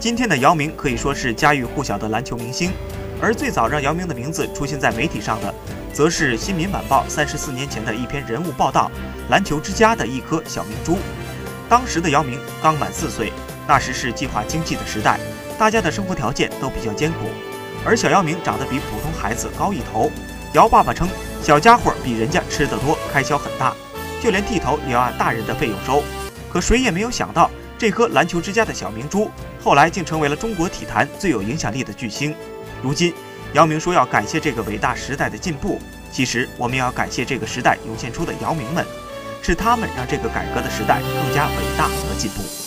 [0.00, 2.72] 今天的姚明可以说是家喻户晓的篮球明星，
[3.20, 5.54] 而最早让姚明的名字出现在媒体上的，
[5.92, 8.90] 则是《新民晚报》三十四年前的一篇人物报道
[9.30, 10.92] 《篮球之家的一颗小明珠》。
[11.68, 13.32] 当时的姚明刚满四岁，
[13.66, 15.18] 那时是计划经济的时代，
[15.58, 17.30] 大家的生活条件都比较艰苦，
[17.86, 20.10] 而小姚明长得比普通孩子高一头。
[20.52, 21.08] 姚爸爸称，
[21.42, 23.72] 小家伙比人家吃得多，开销很大，
[24.22, 26.02] 就连剃头也要按大人的费用收。
[26.52, 27.50] 可谁也没有想到，
[27.84, 29.30] 这颗篮球之家的小明珠，
[29.62, 32.34] 后来竟成为了中国体坛最有影响力的巨星。
[32.82, 33.12] 如今，
[33.52, 35.78] 姚明说要感谢这个伟大时代的进步，
[36.10, 38.82] 其实我们要感谢这个时代涌现出的姚明们，
[39.42, 42.63] 是他们让这个改革的时代更加伟大和进步。